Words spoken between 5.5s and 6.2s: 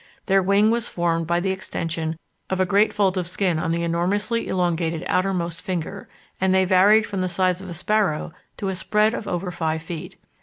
finger,